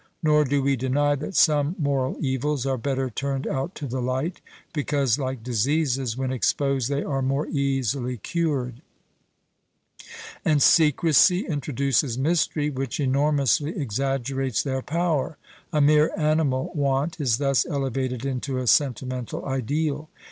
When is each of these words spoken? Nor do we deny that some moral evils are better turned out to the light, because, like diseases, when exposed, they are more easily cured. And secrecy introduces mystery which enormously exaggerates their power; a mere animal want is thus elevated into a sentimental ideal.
Nor 0.23 0.45
do 0.45 0.63
we 0.63 0.75
deny 0.75 1.13
that 1.13 1.35
some 1.35 1.75
moral 1.77 2.17
evils 2.19 2.65
are 2.65 2.75
better 2.75 3.11
turned 3.11 3.45
out 3.45 3.75
to 3.75 3.85
the 3.85 4.01
light, 4.01 4.41
because, 4.73 5.19
like 5.19 5.43
diseases, 5.43 6.17
when 6.17 6.31
exposed, 6.31 6.89
they 6.89 7.03
are 7.03 7.21
more 7.21 7.45
easily 7.45 8.17
cured. 8.17 8.81
And 10.43 10.59
secrecy 10.59 11.45
introduces 11.45 12.17
mystery 12.17 12.71
which 12.71 12.99
enormously 12.99 13.77
exaggerates 13.79 14.63
their 14.63 14.81
power; 14.81 15.37
a 15.71 15.81
mere 15.81 16.09
animal 16.17 16.71
want 16.73 17.21
is 17.21 17.37
thus 17.37 17.63
elevated 17.67 18.25
into 18.25 18.57
a 18.57 18.65
sentimental 18.65 19.45
ideal. 19.45 20.09